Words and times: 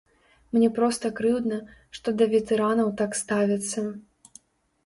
Мне 0.55 0.69
проста 0.77 1.11
крыўдна, 1.19 1.59
што 1.97 2.07
да 2.21 2.25
ветэранаў 2.33 2.91
так 3.03 3.11
ставяцца. 3.23 3.79